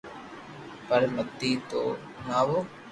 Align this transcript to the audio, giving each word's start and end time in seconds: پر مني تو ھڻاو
پر 0.87 1.01
مني 1.15 1.51
تو 1.69 1.81
ھڻاو 2.17 2.57